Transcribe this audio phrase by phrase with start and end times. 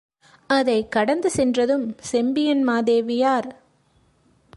[0.47, 3.51] அதைக் கடந்து சென்றதும் செம்பியன்மாதேவியார்.